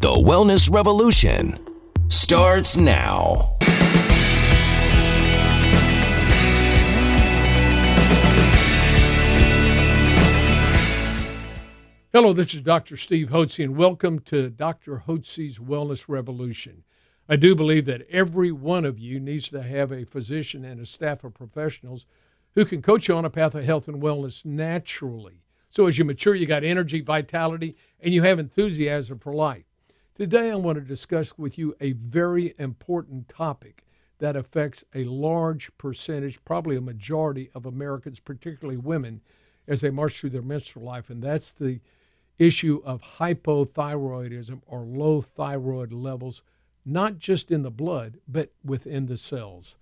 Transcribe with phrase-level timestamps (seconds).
[0.00, 1.58] The Wellness Revolution
[2.06, 3.56] starts now.
[12.12, 12.96] Hello, this is Dr.
[12.96, 15.02] Steve Hotze, and welcome to Dr.
[15.08, 16.84] Hotze's Wellness Revolution.
[17.28, 20.86] I do believe that every one of you needs to have a physician and a
[20.86, 22.06] staff of professionals
[22.54, 25.42] who can coach you on a path of health and wellness naturally.
[25.68, 29.64] So as you mature, you got energy, vitality, and you have enthusiasm for life.
[30.18, 33.84] Today, I want to discuss with you a very important topic
[34.18, 39.20] that affects a large percentage, probably a majority of Americans, particularly women,
[39.68, 41.78] as they march through their menstrual life, and that's the
[42.36, 46.42] issue of hypothyroidism or low thyroid levels,
[46.84, 49.76] not just in the blood, but within the cells.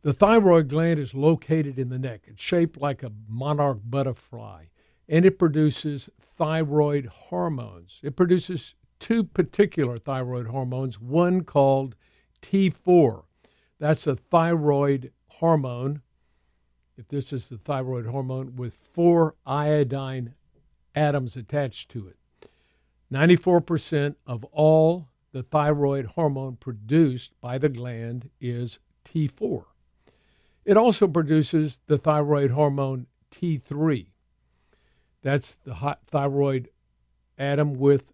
[0.00, 2.22] The thyroid gland is located in the neck.
[2.24, 4.68] It's shaped like a monarch butterfly,
[5.06, 8.00] and it produces thyroid hormones.
[8.02, 11.94] It produces two particular thyroid hormones, one called
[12.42, 13.24] T4.
[13.78, 16.02] That's a thyroid hormone.
[16.96, 20.34] If this is the thyroid hormone with four iodine
[20.94, 22.16] atoms attached to it.
[23.12, 29.64] 94% of all the thyroid hormone produced by the gland is T4.
[30.64, 34.06] It also produces the thyroid hormone T3.
[35.22, 36.70] That's the thyroid
[37.38, 38.12] atom with,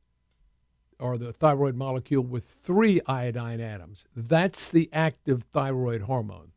[1.02, 4.06] or the thyroid molecule with three iodine atoms.
[4.14, 6.52] That's the active thyroid hormone.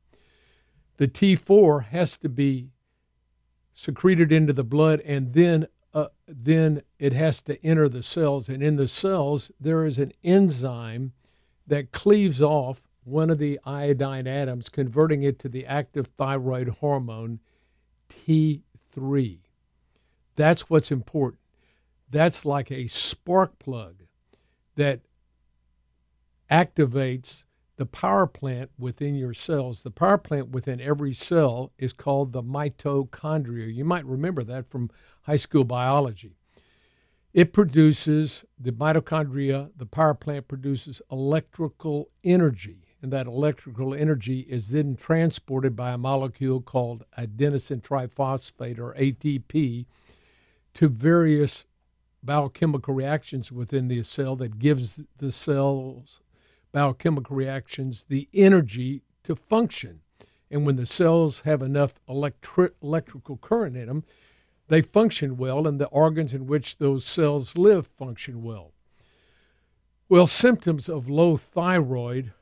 [0.97, 2.69] The T4 has to be
[3.73, 8.49] secreted into the blood and then uh, then it has to enter the cells.
[8.49, 11.13] And in the cells, there is an enzyme
[11.65, 17.39] that cleaves off one of the iodine atoms, converting it to the active thyroid hormone
[18.09, 19.39] T3.
[20.35, 21.41] That's what's important.
[22.09, 24.04] That's like a spark plug
[24.75, 25.01] that
[26.49, 27.43] activates
[27.77, 29.81] the power plant within your cells.
[29.81, 33.73] The power plant within every cell is called the mitochondria.
[33.73, 34.89] You might remember that from
[35.23, 36.37] high school biology.
[37.33, 42.77] It produces, the mitochondria, the power plant produces electrical energy.
[43.01, 49.85] And that electrical energy is then transported by a molecule called adenosine triphosphate or ATP
[50.75, 51.65] to various
[52.25, 56.21] biochemical reactions within the cell that gives the cells
[56.75, 60.01] biochemical reactions the energy to function.
[60.51, 64.03] And when the cells have enough electri- electrical current in them,
[64.67, 68.73] they function well, and the organs in which those cells live function well.
[70.09, 72.33] Well, symptoms of low thyroid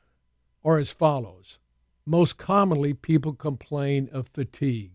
[0.64, 1.60] are as follows.
[2.04, 4.92] Most commonly, people complain of fatigue.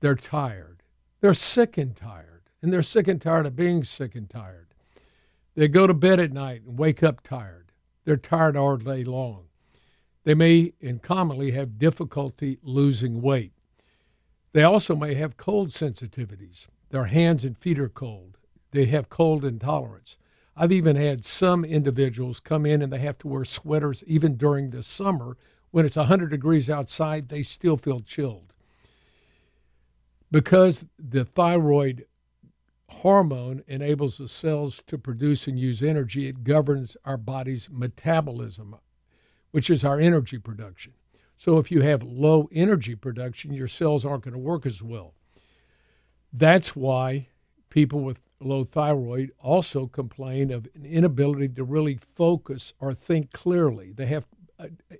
[0.00, 0.82] They're tired.
[1.20, 2.31] They're sick and tired.
[2.62, 4.68] And they're sick and tired of being sick and tired.
[5.54, 7.72] They go to bed at night and wake up tired.
[8.04, 9.46] They're tired all day long.
[10.24, 13.52] They may and commonly have difficulty losing weight.
[14.52, 16.68] They also may have cold sensitivities.
[16.90, 18.38] Their hands and feet are cold.
[18.70, 20.16] They have cold intolerance.
[20.56, 24.70] I've even had some individuals come in and they have to wear sweaters even during
[24.70, 25.36] the summer.
[25.70, 28.52] When it's 100 degrees outside, they still feel chilled.
[30.30, 32.06] Because the thyroid
[33.00, 38.76] hormone enables the cells to produce and use energy, it governs our body's metabolism,
[39.50, 40.92] which is our energy production.
[41.36, 45.14] So if you have low energy production, your cells aren't going to work as well.
[46.32, 47.28] That's why
[47.68, 53.92] people with low thyroid also complain of an inability to really focus or think clearly.
[53.92, 54.26] They have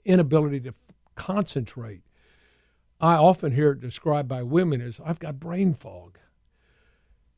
[0.05, 0.75] inability to
[1.15, 2.03] concentrate.
[3.01, 6.19] I often hear it described by women as I've got brain fog.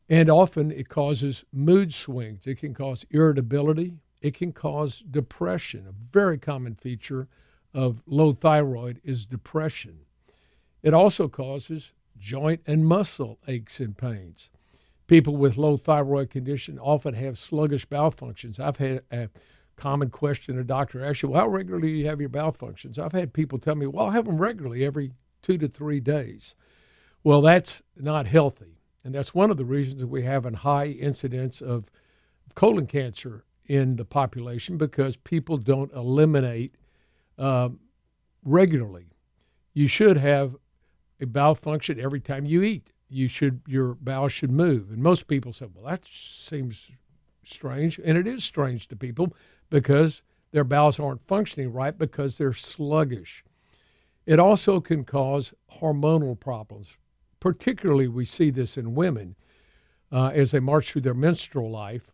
[0.09, 2.47] And often it causes mood swings.
[2.47, 3.95] It can cause irritability.
[4.21, 7.29] It can cause depression, a very common feature
[7.75, 10.01] of low thyroid is depression.
[10.83, 14.51] It also causes joint and muscle aches and pains.
[15.07, 18.59] People with low thyroid condition often have sluggish bowel functions.
[18.59, 19.29] I've had a
[19.77, 22.99] common question a doctor asks you, well, how regularly do you have your bowel functions?
[22.99, 25.13] I've had people tell me, well, I have them regularly every
[25.43, 26.55] two to three days.
[27.23, 28.74] Well, that's not healthy.
[29.05, 31.91] And that's one of the reasons we have a high incidence of
[32.55, 36.75] colon cancer in the population because people don't eliminate
[37.39, 37.69] uh,
[38.43, 39.07] regularly.
[39.75, 40.57] You should have
[41.21, 42.91] a bowel function every time you eat.
[43.09, 44.91] You should your bowel should move.
[44.91, 46.91] And most people say, "Well, that seems
[47.45, 49.35] strange," and it is strange to people
[49.71, 50.23] because
[50.53, 53.45] their bowels aren't functioning right because they're sluggish.
[54.27, 56.97] It also can cause hormonal problems.
[57.45, 59.37] Particularly, we see this in women
[60.11, 62.11] uh, as they march through their menstrual life.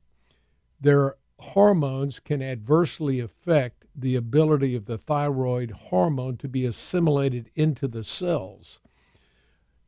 [0.81, 7.87] Their hormones can adversely affect the ability of the thyroid hormone to be assimilated into
[7.87, 8.81] the cells.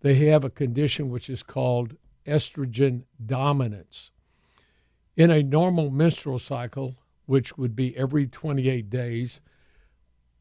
[0.03, 4.13] They have a condition which is called estrogen dominance.
[5.17, 6.95] In a normal menstrual cycle,
[7.27, 9.41] which would be every 28 days,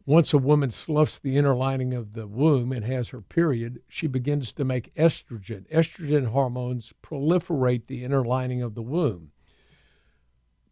[0.06, 4.07] once a woman sloughs the inner lining of the womb and has her period, she
[4.07, 5.68] begins to make estrogen.
[5.71, 9.31] Estrogen hormones proliferate the inner lining of the womb.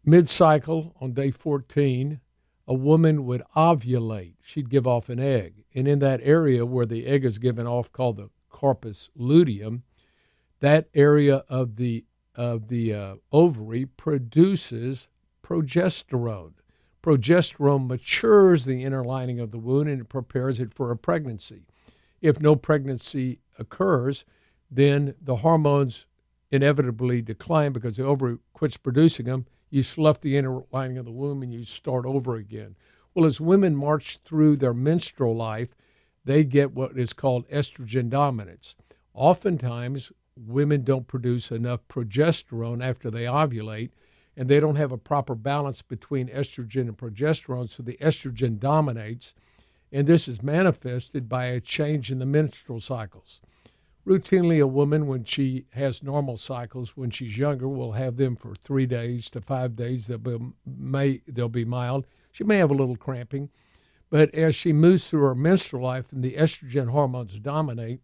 [0.04, 2.20] Mid cycle, on day 14,
[2.66, 4.34] a woman would ovulate.
[4.42, 5.64] She'd give off an egg.
[5.74, 9.82] And in that area where the egg is given off, called the corpus luteum,
[10.60, 12.04] that area of the,
[12.34, 15.08] of the uh, ovary produces
[15.42, 16.54] progesterone.
[17.02, 21.62] Progesterone matures the inner lining of the womb and it prepares it for a pregnancy.
[22.20, 24.24] If no pregnancy occurs,
[24.70, 26.06] then the hormones
[26.50, 29.46] inevitably decline because the ovary quits producing them.
[29.70, 32.76] You slough the inner lining of the womb and you start over again.
[33.14, 35.74] Well, as women march through their menstrual life,
[36.24, 38.76] they get what is called estrogen dominance.
[39.14, 43.90] Oftentimes, women don't produce enough progesterone after they ovulate,
[44.40, 49.34] and they don't have a proper balance between estrogen and progesterone, so the estrogen dominates,
[49.92, 53.42] and this is manifested by a change in the menstrual cycles.
[54.06, 58.54] Routinely, a woman, when she has normal cycles, when she's younger, will have them for
[58.54, 60.06] three days to five days.
[60.06, 62.06] They'll be, may, they'll be mild.
[62.32, 63.50] She may have a little cramping,
[64.08, 68.00] but as she moves through her menstrual life and the estrogen hormones dominate,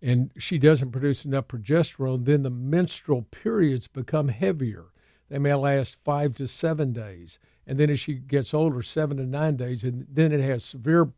[0.00, 4.91] and she doesn't produce enough progesterone, then the menstrual periods become heavier.
[5.32, 7.38] They may last five to seven days.
[7.66, 9.82] And then as she gets older, seven to nine days.
[9.82, 11.10] And then it has severe,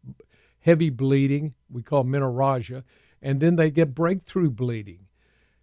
[0.61, 2.85] heavy bleeding, we call menorrhagia.
[3.21, 5.07] And then they get breakthrough bleeding.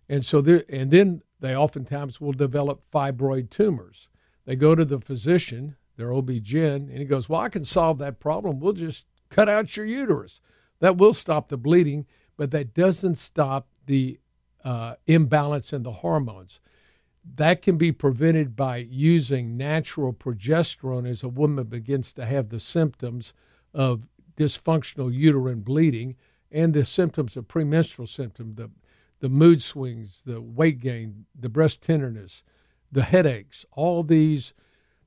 [0.09, 4.09] And so there, and then they oftentimes will develop fibroid tumors.
[4.45, 8.19] They go to the physician, their OB-GYN, and he goes, Well, I can solve that
[8.19, 8.59] problem.
[8.59, 10.42] We'll just cut out your uterus.
[10.80, 12.06] That will stop the bleeding
[12.42, 14.19] but that doesn't stop the
[14.63, 16.59] uh, imbalance in the hormones.
[17.23, 22.59] That can be prevented by using natural progesterone as a woman begins to have the
[22.59, 23.33] symptoms
[23.73, 24.07] of
[24.38, 26.15] dysfunctional uterine bleeding
[26.51, 28.69] and the symptoms of premenstrual symptoms, the,
[29.19, 32.44] the mood swings, the weight gain, the breast tenderness,
[32.91, 34.53] the headaches, all these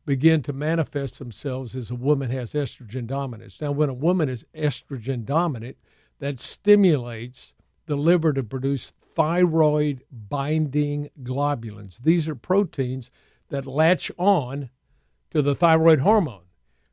[0.06, 3.60] begin to manifest themselves as a woman has estrogen dominance.
[3.60, 5.76] Now, when a woman is estrogen dominant,
[6.18, 7.54] that stimulates
[7.86, 11.98] the liver to produce thyroid binding globulins.
[11.98, 13.10] These are proteins
[13.48, 14.70] that latch on
[15.30, 16.44] to the thyroid hormone.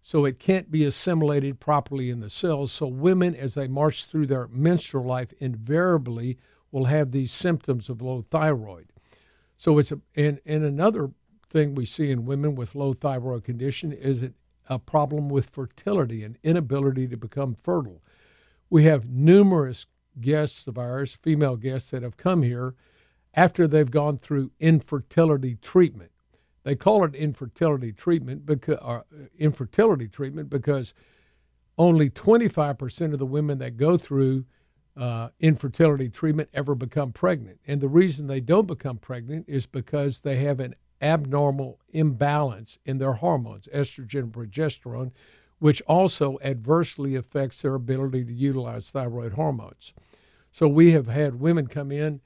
[0.01, 2.71] So it can't be assimilated properly in the cells.
[2.71, 6.38] So women, as they march through their menstrual life, invariably
[6.71, 8.88] will have these symptoms of low thyroid.
[9.57, 11.12] So it's a and, and another
[11.50, 14.33] thing we see in women with low thyroid condition is it
[14.69, 18.01] a problem with fertility and inability to become fertile.
[18.69, 19.85] We have numerous
[20.19, 22.75] guests of ours, female guests, that have come here
[23.33, 26.11] after they've gone through infertility treatment.
[26.63, 29.01] They call it infertility treatment because uh,
[29.37, 30.93] infertility treatment because
[31.77, 34.45] only 25% of the women that go through
[34.95, 37.59] uh, infertility treatment ever become pregnant.
[37.65, 42.99] And the reason they don't become pregnant is because they have an abnormal imbalance in
[42.99, 45.11] their hormones, estrogen progesterone,
[45.61, 49.94] which also adversely affects their ability to utilize thyroid hormones.
[50.51, 52.19] So we have had women come in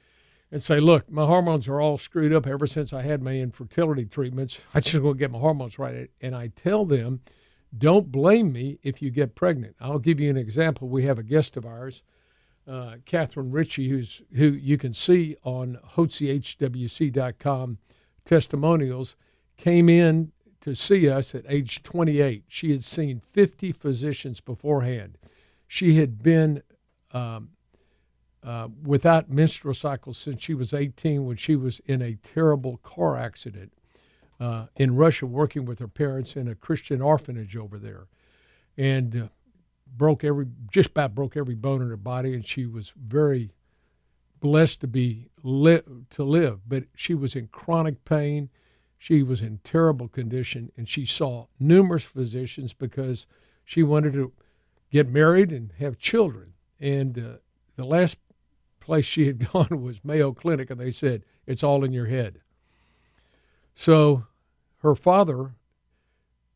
[0.50, 4.06] and say, Look, my hormones are all screwed up ever since I had my infertility
[4.06, 4.62] treatments.
[4.74, 6.10] I just want to get my hormones right.
[6.22, 7.20] And I tell them,
[7.77, 9.75] Don't blame me if you get pregnant.
[9.82, 10.88] I'll give you an example.
[10.88, 12.04] We have a guest of ours.
[12.65, 17.80] Uh, Catherine Ritchie, who's who you can see on HotzeHWC.com
[18.24, 19.18] testimonials,
[19.58, 20.32] came in
[20.66, 22.46] to see us at age 28.
[22.48, 25.20] She had seen 50 physicians beforehand.
[25.68, 26.64] She had been
[27.14, 27.50] um,
[28.44, 33.16] uh, without menstrual cycles since she was 18 when she was in a terrible car
[33.16, 33.74] accident
[34.40, 38.08] uh, in Russia working with her parents in a Christian orphanage over there.
[38.76, 39.28] And uh,
[39.86, 42.34] broke every, just about broke every bone in her body.
[42.34, 43.52] And she was very
[44.40, 48.50] blessed to be li- to live, but she was in chronic pain
[49.06, 53.28] she was in terrible condition, and she saw numerous physicians because
[53.64, 54.34] she wanted to
[54.92, 56.54] get married and have children.
[56.80, 57.38] And uh,
[57.76, 58.18] the last
[58.80, 62.40] place she had gone was Mayo Clinic, and they said, It's all in your head.
[63.76, 64.26] So
[64.80, 65.54] her father,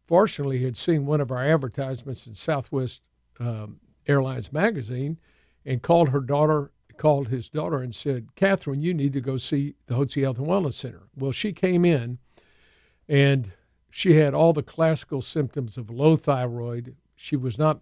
[0.08, 3.04] fortunately, had seen one of our advertisements in Southwest
[3.40, 5.20] um, Airlines magazine
[5.64, 9.76] and called her daughter called his daughter and said, Catherine, you need to go see
[9.86, 11.04] the Hotze Health and Wellness Center.
[11.16, 12.18] Well, she came in
[13.10, 13.52] And
[13.90, 16.96] she had all the classical symptoms of low thyroid.
[17.16, 17.82] She was not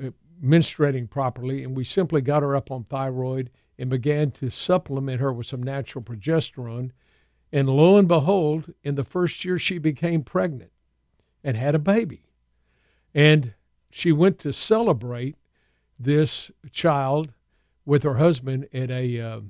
[0.00, 0.10] uh,
[0.42, 5.32] menstruating properly, and we simply got her up on thyroid and began to supplement her
[5.32, 6.90] with some natural progesterone.
[7.50, 10.70] And lo and behold, in the first year, she became pregnant
[11.42, 12.26] and had a baby.
[13.14, 13.54] And
[13.90, 15.36] she went to celebrate
[15.98, 17.32] this child
[17.86, 19.40] with her husband at a uh,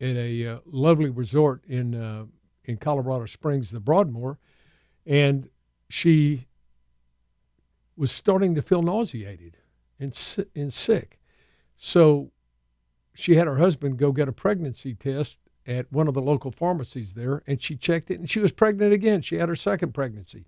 [0.00, 2.24] at a uh, lovely resort in uh,
[2.64, 4.38] in Colorado Springs, the Broadmoor,
[5.04, 5.48] and
[5.88, 6.46] she
[7.96, 9.58] was starting to feel nauseated
[9.98, 10.16] and
[10.54, 11.18] and sick.
[11.76, 12.30] So
[13.14, 17.14] she had her husband go get a pregnancy test at one of the local pharmacies
[17.14, 19.22] there, and she checked it, and she was pregnant again.
[19.22, 20.46] She had her second pregnancy.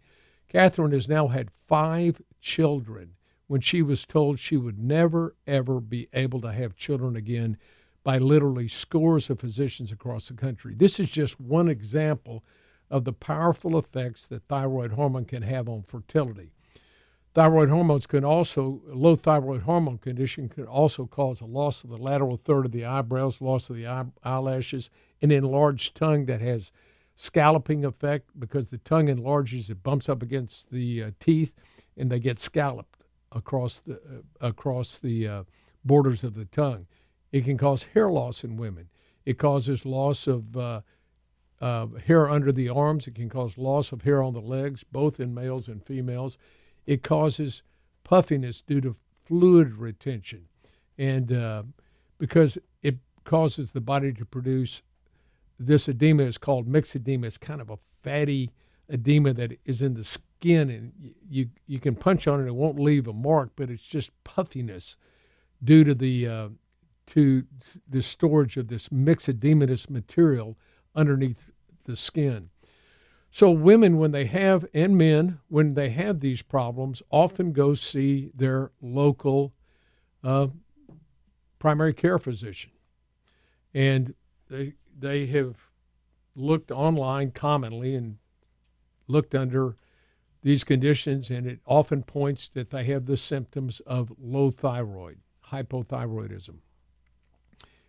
[0.49, 3.15] Catherine has now had five children
[3.47, 7.57] when she was told she would never, ever be able to have children again
[8.05, 10.75] by literally scores of physicians across the country.
[10.75, 12.45] This is just one example
[12.91, 16.53] of the powerful effects that thyroid hormone can have on fertility.
[17.33, 21.97] Thyroid hormones can also, low thyroid hormone condition can also cause a loss of the
[21.97, 24.89] lateral third of the eyebrows, loss of the eye, eyelashes,
[25.21, 26.71] an enlarged tongue that has
[27.17, 31.55] scalloping effect because the tongue enlarges, it bumps up against the uh, teeth,
[31.97, 35.45] and they get scalloped across the uh, across the uh,
[35.85, 36.87] borders of the tongue.
[37.35, 38.91] It can cause hair loss in women.
[39.27, 40.83] It causes loss of uh,
[41.61, 43.09] hair under the arms.
[43.09, 46.39] It can cause loss of hair on the legs, both in males and females.
[46.87, 47.65] It causes
[48.05, 50.45] puffiness due to fluid retention.
[50.97, 51.65] And uh,
[52.19, 54.83] because it causes the body to produce
[55.59, 57.25] this edema is called myxedema.
[57.25, 58.53] It's kind of a fatty
[58.89, 62.79] edema that is in the skin, and you you can punch on it; it won't
[62.79, 64.97] leave a mark, but it's just puffiness
[65.63, 66.49] due to the uh,
[67.07, 67.45] to
[67.89, 70.57] the storage of this myxedematous material
[70.95, 71.51] underneath
[71.85, 72.51] the skin.
[73.31, 78.31] So women, when they have, and men, when they have these problems, often go see
[78.35, 79.53] their local
[80.23, 80.49] uh,
[81.59, 82.71] primary care physician,
[83.73, 84.15] and
[84.49, 85.71] they they have
[86.37, 88.19] looked online commonly and
[89.09, 89.77] looked under
[90.43, 95.19] these conditions, and it often points that they have the symptoms of low thyroid,
[95.51, 96.59] hypothyroidism.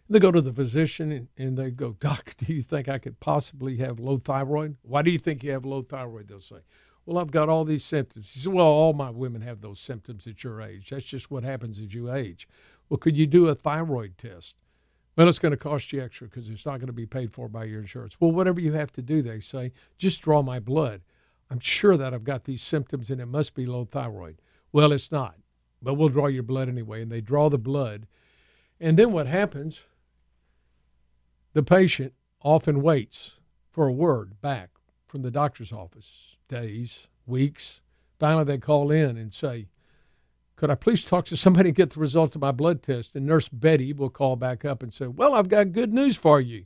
[0.07, 3.77] They go to the physician and they go, Doc, do you think I could possibly
[3.77, 4.77] have low thyroid?
[4.83, 6.27] Why do you think you have low thyroid?
[6.27, 6.61] They'll say,
[7.05, 8.31] Well, I've got all these symptoms.
[8.31, 10.91] He said, Well, all my women have those symptoms at your age.
[10.91, 12.47] That's just what happens as you age.
[12.87, 14.55] Well, could you do a thyroid test?
[15.17, 17.47] Well, it's going to cost you extra because it's not going to be paid for
[17.47, 18.17] by your insurance.
[18.19, 21.01] Well, whatever you have to do, they say, just draw my blood.
[21.49, 24.41] I'm sure that I've got these symptoms and it must be low thyroid.
[24.71, 25.35] Well, it's not,
[25.81, 27.01] but we'll draw your blood anyway.
[27.01, 28.07] And they draw the blood.
[28.79, 29.85] And then what happens?
[31.55, 32.11] The patient
[32.43, 33.35] often waits
[33.71, 34.71] for a word back
[35.05, 37.79] from the doctor's office days, weeks.
[38.19, 39.69] Finally, they call in and say,
[40.57, 43.15] Could I please talk to somebody and get the result of my blood test?
[43.15, 46.41] And Nurse Betty will call back up and say, Well, I've got good news for
[46.41, 46.65] you.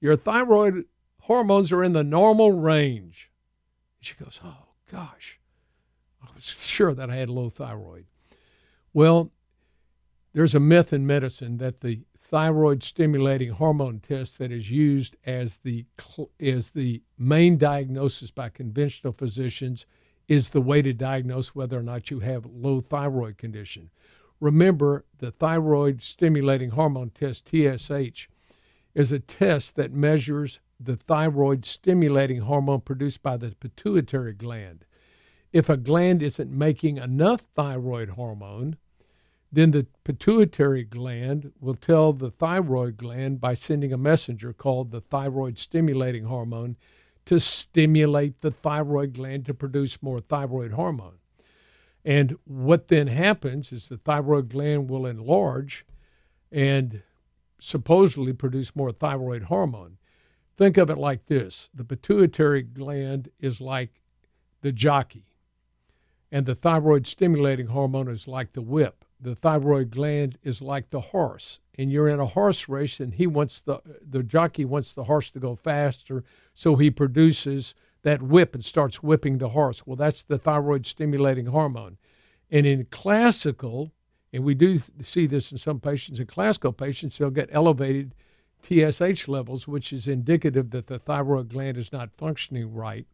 [0.00, 0.86] Your thyroid
[1.24, 3.30] hormones are in the normal range.
[4.00, 5.38] She goes, Oh, gosh.
[6.22, 8.06] I was sure that I had low thyroid.
[8.94, 9.32] Well,
[10.32, 15.58] there's a myth in medicine that the thyroid stimulating hormone test that is used as
[15.58, 15.84] the
[16.40, 19.84] as the main diagnosis by conventional physicians
[20.28, 23.90] is the way to diagnose whether or not you have low thyroid condition.
[24.38, 28.28] Remember, the thyroid stimulating hormone test TSH
[28.94, 34.84] is a test that measures the thyroid stimulating hormone produced by the pituitary gland.
[35.52, 38.76] If a gland isn't making enough thyroid hormone,
[39.52, 45.00] then the pituitary gland will tell the thyroid gland by sending a messenger called the
[45.00, 46.76] thyroid stimulating hormone
[47.24, 51.18] to stimulate the thyroid gland to produce more thyroid hormone.
[52.04, 55.84] And what then happens is the thyroid gland will enlarge
[56.50, 57.02] and
[57.60, 59.98] supposedly produce more thyroid hormone.
[60.56, 64.02] Think of it like this the pituitary gland is like
[64.62, 65.36] the jockey,
[66.30, 69.04] and the thyroid stimulating hormone is like the whip.
[69.22, 73.26] The thyroid gland is like the horse, and you're in a horse race, and he
[73.26, 76.24] wants the the jockey wants the horse to go faster,
[76.54, 79.86] so he produces that whip and starts whipping the horse.
[79.86, 81.98] Well, that's the thyroid stimulating hormone.
[82.50, 83.92] And in classical,
[84.32, 88.14] and we do see this in some patients, in classical patients, they'll get elevated
[88.62, 93.06] TSH levels, which is indicative that the thyroid gland is not functioning right.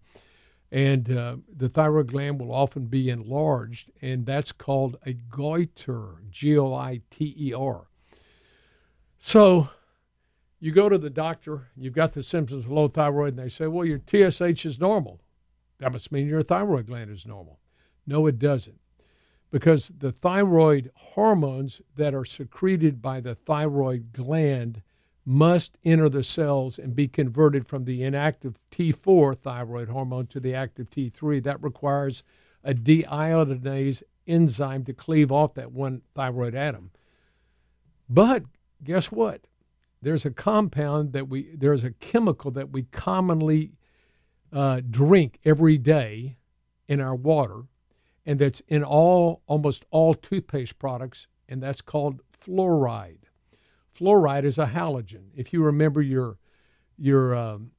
[0.70, 6.58] And uh, the thyroid gland will often be enlarged, and that's called a goiter, G
[6.58, 7.86] O I T E R.
[9.18, 9.68] So
[10.58, 13.66] you go to the doctor, you've got the symptoms of low thyroid, and they say,
[13.66, 15.20] well, your TSH is normal.
[15.78, 17.60] That must mean your thyroid gland is normal.
[18.06, 18.80] No, it doesn't.
[19.50, 24.82] Because the thyroid hormones that are secreted by the thyroid gland
[25.28, 30.54] must enter the cells and be converted from the inactive T4 thyroid hormone to the
[30.54, 31.42] active T3.
[31.42, 32.22] That requires
[32.62, 36.92] a deiodinase enzyme to cleave off that one thyroid atom.
[38.08, 38.44] But
[38.84, 39.48] guess what?
[40.00, 43.72] There's a compound that we, there's a chemical that we commonly
[44.52, 46.36] uh, drink every day
[46.86, 47.62] in our water,
[48.24, 53.25] and that's in all, almost all toothpaste products, and that's called fluoride.
[53.96, 55.30] Fluoride is a halogen.
[55.34, 56.38] If you remember your
[56.98, 57.72] your um,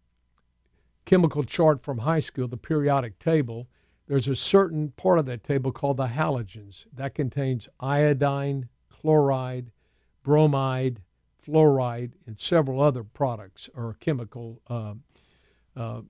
[1.05, 3.67] chemical chart from high school, the periodic table,
[4.07, 9.71] there's a certain part of that table called the halogens that contains iodine, chloride,
[10.23, 11.01] bromide,
[11.43, 14.93] fluoride, and several other products or chemical uh,
[15.75, 16.01] uh,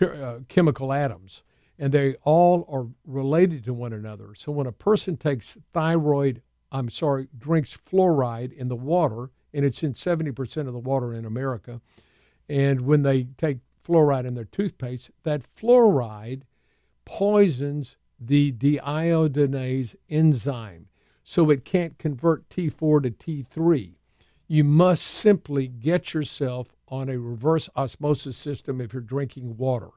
[0.00, 1.42] uh, chemical atoms,
[1.78, 4.34] and they all are related to one another.
[4.36, 6.42] So when a person takes thyroid
[6.74, 11.24] I'm sorry, drinks fluoride in the water, and it's in 70% of the water in
[11.24, 11.80] America.
[12.48, 16.42] And when they take fluoride in their toothpaste, that fluoride
[17.04, 20.88] poisons the deiodinase enzyme,
[21.22, 23.94] so it can't convert T4 to T3.
[24.48, 29.90] You must simply get yourself on a reverse osmosis system if you're drinking water,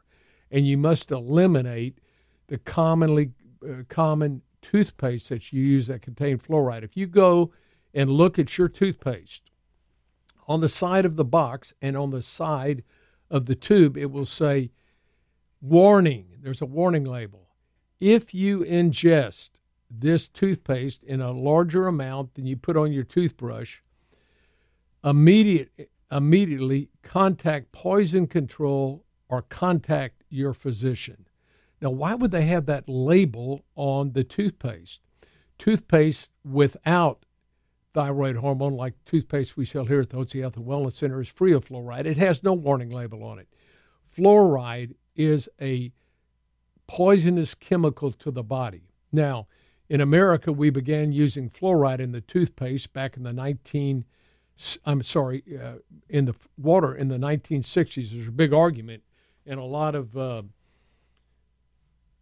[0.51, 1.97] and you must eliminate
[2.47, 3.31] the commonly
[3.67, 6.83] uh, common toothpaste that you use that contain fluoride.
[6.83, 7.51] If you go
[7.93, 9.49] and look at your toothpaste
[10.47, 12.83] on the side of the box and on the side
[13.29, 14.71] of the tube, it will say
[15.61, 16.27] warning.
[16.41, 17.49] There's a warning label.
[17.99, 19.49] If you ingest
[19.89, 23.79] this toothpaste in a larger amount than you put on your toothbrush,
[25.03, 25.71] immediate,
[26.11, 31.26] immediately contact poison control or contact your physician.
[31.81, 35.01] Now, why would they have that label on the toothpaste?
[35.57, 37.25] Toothpaste without
[37.93, 41.29] thyroid hormone, like toothpaste we sell here at the Hotze Health and Wellness Center, is
[41.29, 42.05] free of fluoride.
[42.05, 43.47] It has no warning label on it.
[44.17, 45.91] Fluoride is a
[46.87, 48.89] poisonous chemical to the body.
[49.11, 49.47] Now,
[49.89, 54.05] in America, we began using fluoride in the toothpaste back in the 19
[54.85, 55.75] I'm sorry, uh,
[56.09, 58.11] in the water in the 1960s.
[58.11, 59.03] There's a big argument
[59.45, 60.43] and a lot of uh,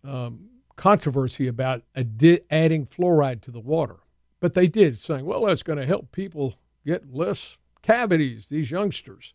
[0.08, 3.98] um, controversy about adi- adding fluoride to the water.
[4.40, 9.34] But they did, saying, well, that's going to help people get less cavities, these youngsters.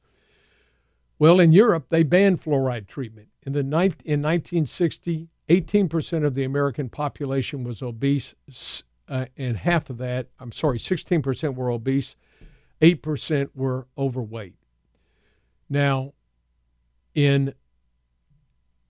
[1.18, 3.28] Well, in Europe, they banned fluoride treatment.
[3.42, 8.34] In, the ni- in 1960, 18% of the American population was obese,
[9.08, 12.16] uh, and half of that, I'm sorry, 16% were obese,
[12.80, 14.54] 8% were overweight.
[15.68, 16.14] Now,
[17.14, 17.54] in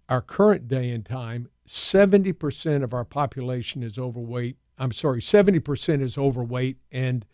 [0.08, 4.56] our current day and time, 70% of our population is overweight.
[4.76, 7.24] I'm sorry, 70% is overweight and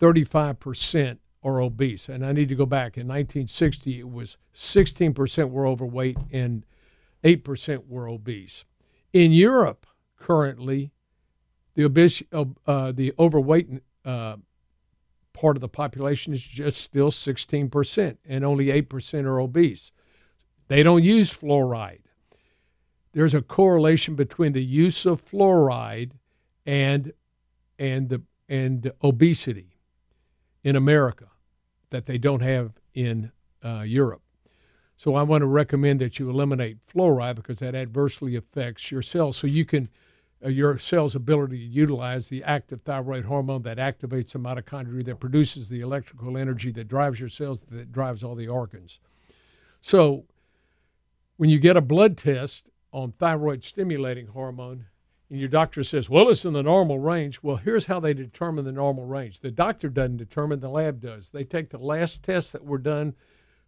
[0.00, 2.08] 35% are obese.
[2.08, 2.96] And I need to go back.
[2.96, 6.66] In 1960, it was 16% were overweight and
[7.22, 8.64] 8% were obese.
[9.12, 9.86] In Europe,
[10.18, 10.90] currently,
[11.74, 13.68] the obese, uh, uh, the overweight
[14.04, 14.36] uh,
[15.32, 19.92] part of the population is just still 16%, and only 8% are obese.
[20.66, 22.01] They don't use fluoride
[23.12, 26.12] there's a correlation between the use of fluoride
[26.64, 27.12] and
[27.78, 29.78] and the and obesity
[30.62, 31.28] in America
[31.90, 33.32] that they don't have in
[33.64, 34.22] uh, Europe.
[34.96, 39.36] So I want to recommend that you eliminate fluoride because that adversely affects your cells.
[39.36, 39.88] So you can
[40.44, 45.20] uh, your cell's ability to utilize the active thyroid hormone that activates the mitochondria that
[45.20, 48.98] produces the electrical energy that drives your cells that drives all the organs.
[49.80, 50.24] So
[51.36, 54.86] when you get a blood test on thyroid stimulating hormone
[55.32, 58.66] and your doctor says, well, it's in the normal range, well, here's how they determine
[58.66, 59.40] the normal range.
[59.40, 61.30] The doctor doesn't determine, the lab does.
[61.30, 63.14] They take the last tests that were done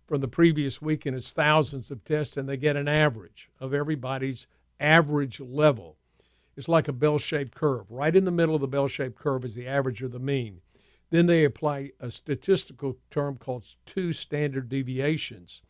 [0.06, 3.72] from the previous week, and it's thousands of tests, and they get an average of
[3.72, 4.46] everybody's
[4.78, 5.96] average level.
[6.54, 7.90] It's like a bell shaped curve.
[7.90, 10.60] Right in the middle of the bell shaped curve is the average or the mean.
[11.08, 15.62] Then they apply a statistical term called two standard deviations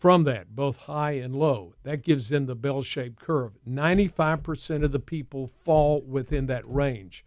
[0.00, 1.74] from that, both high and low.
[1.82, 3.52] That gives them the bell shaped curve.
[3.68, 7.22] 95% of the people fall within that range.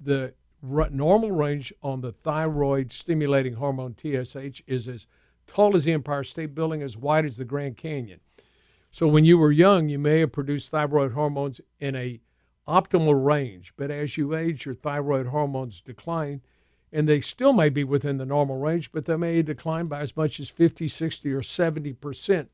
[0.00, 5.08] The r- normal range on the thyroid stimulating hormone TSH is as
[5.48, 8.20] tall as the Empire State Building, as wide as the Grand Canyon.
[8.92, 12.20] So when you were young, you may have produced thyroid hormones in a
[12.68, 16.40] optimal range, but as you age, your thyroid hormones decline
[16.92, 20.16] and they still may be within the normal range, but they may decline by as
[20.16, 22.50] much as 50, 60, or 70 percent.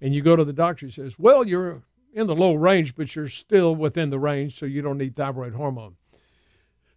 [0.00, 3.14] and you go to the doctor, he says, Well, you're in the low range, but
[3.14, 5.96] you're still within the range, so you don't need thyroid hormone.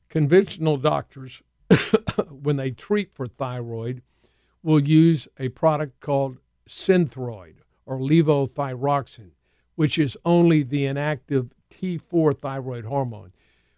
[0.10, 1.42] Conventional doctors,
[2.30, 4.02] when they treat for thyroid,
[4.62, 9.32] will use a product called Synthroid or levothyroxine,
[9.76, 13.34] which is only the inactive T4 thyroid hormone.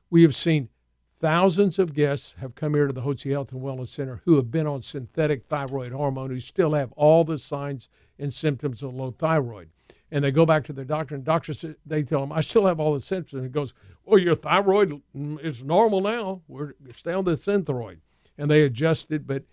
[0.09, 0.69] We have seen
[1.19, 4.51] thousands of guests have come here to the Hotze Health and Wellness Center who have
[4.51, 9.11] been on synthetic thyroid hormone who still have all the signs and symptoms of low
[9.11, 9.69] thyroid.
[10.11, 12.79] And they go back to their doctor, and doctors they tell them, "I still have
[12.79, 13.73] all the symptoms." And it goes,
[14.05, 15.01] "Well, your thyroid
[15.41, 16.41] is normal now.
[16.47, 17.97] We're stay on the synthroid,"
[18.37, 19.43] and they adjust it, but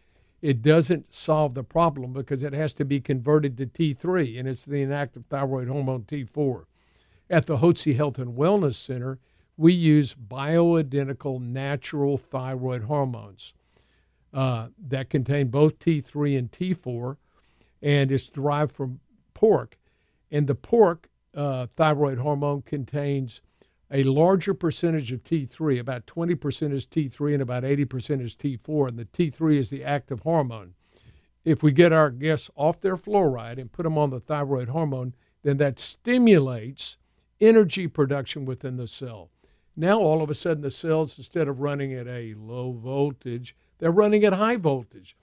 [0.42, 4.64] it doesn't solve the problem because it has to be converted to T3, and it's
[4.64, 6.66] the inactive thyroid hormone T4.
[7.31, 9.18] At the Hotze Health and Wellness Center,
[9.57, 13.53] we use bioidentical natural thyroid hormones
[14.33, 17.17] uh, that contain both T3 and T4,
[17.83, 19.01] and it's derived from
[19.35, 19.79] pork.
[20.31, 23.43] And the pork uh, thyroid hormone contains
[23.91, 28.99] a larger percentage of T3, about 20% is T3 and about 80% is T4, and
[28.99, 30.73] the T3 is the active hormone.
[31.45, 35.15] If we get our guests off their fluoride and put them on the thyroid hormone,
[35.43, 36.97] then that stimulates
[37.41, 39.29] energy production within the cell.
[39.75, 43.91] Now, all of a sudden, the cells, instead of running at a low voltage, they're
[43.91, 45.17] running at high voltage.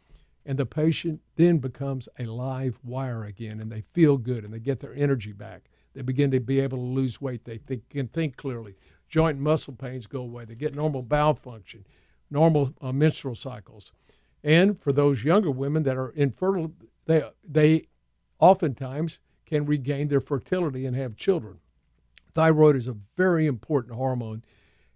[0.46, 4.60] And the patient then becomes a live wire again, and they feel good and they
[4.60, 5.70] get their energy back.
[5.94, 7.46] They begin to be able to lose weight.
[7.46, 8.76] They think, can think clearly.
[9.08, 10.46] Joint and muscle pains go away.
[10.46, 11.86] They get normal bowel function,
[12.32, 13.92] normal uh, menstrual cycles.
[14.44, 16.72] And for those younger women that are infertile,
[17.06, 17.88] they, they
[18.40, 21.60] oftentimes can regain their fertility and have children.
[22.40, 24.46] Thyroid is a very important hormone,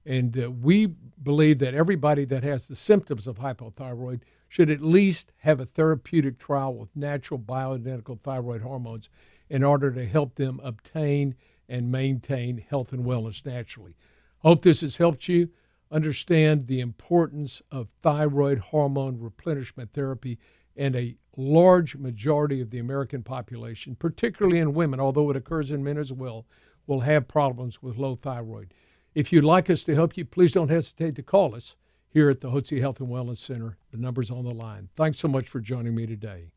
[0.06, 5.34] and uh, we believe that everybody that has the symptoms of hypothyroid should at least
[5.39, 9.10] have a therapeutic trial with natural bioidentical thyroid hormones
[9.49, 11.36] in order to help them obtain
[11.67, 13.97] and maintain health and wellness naturally.
[14.38, 15.49] Hope this has helped you
[15.91, 20.39] understand the importance of thyroid hormone replenishment therapy
[20.77, 25.84] and a large majority of the American population, particularly in women, although it occurs in
[25.84, 26.45] men as well,
[26.88, 28.74] will have problems with low thyroid.
[29.15, 31.76] If you'd like us to help you, please don't hesitate to call us
[32.10, 33.78] here at the Hotze Health and Wellness Center.
[33.91, 34.89] The number's on the line.
[34.96, 36.52] Thanks so much for joining me today.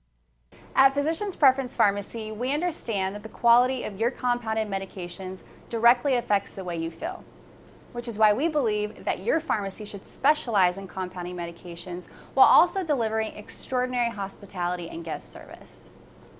[0.75, 6.53] At Physicians Preference Pharmacy, we understand that the quality of your compounded medications directly affects
[6.53, 7.25] the way you feel,
[7.93, 12.85] which is why we believe that your pharmacy should specialize in compounding medications while also
[12.85, 15.89] delivering extraordinary hospitality and guest service.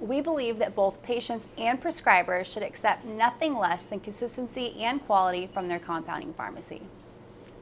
[0.00, 5.46] We believe that both patients and prescribers should accept nothing less than consistency and quality
[5.46, 6.82] from their compounding pharmacy.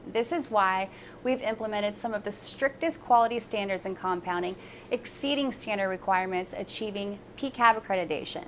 [0.05, 0.89] This is why
[1.23, 4.55] we've implemented some of the strictest quality standards in compounding,
[4.91, 8.43] exceeding standard requirements, achieving PCAB accreditation,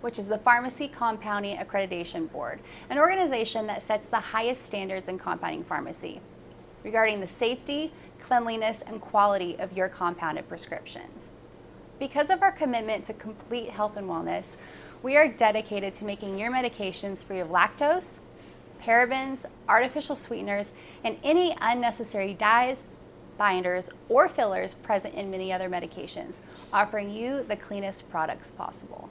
[0.00, 5.18] which is the Pharmacy Compounding Accreditation Board, an organization that sets the highest standards in
[5.18, 6.20] compounding pharmacy
[6.82, 11.32] regarding the safety, cleanliness, and quality of your compounded prescriptions.
[12.00, 14.56] Because of our commitment to complete health and wellness,
[15.02, 18.20] we are dedicated to making your medications free of lactose,
[18.82, 20.72] parabens, artificial sweeteners,
[21.04, 22.84] and any unnecessary dyes,
[23.36, 26.38] binders, or fillers present in many other medications,
[26.72, 29.10] offering you the cleanest products possible.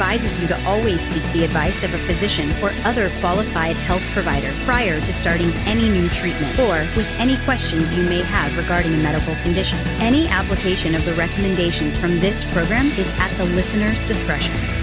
[0.01, 4.51] advises you to always seek the advice of a physician or other qualified health provider
[4.65, 8.97] prior to starting any new treatment or with any questions you may have regarding a
[8.97, 9.77] medical condition.
[9.99, 14.80] Any application of the recommendations from this program is at the listener's discretion.